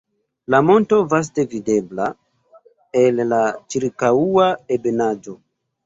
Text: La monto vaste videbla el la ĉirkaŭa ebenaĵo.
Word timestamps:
La 0.53 0.61
monto 0.69 0.97
vaste 1.11 1.45
videbla 1.51 2.09
el 3.05 3.25
la 3.35 3.45
ĉirkaŭa 3.75 4.53
ebenaĵo. 4.79 5.41